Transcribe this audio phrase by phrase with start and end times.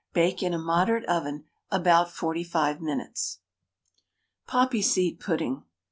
[0.13, 3.37] Bake in a moderate oven about 45 minutes.
[4.47, 5.61] POPPY SEED PUDDING.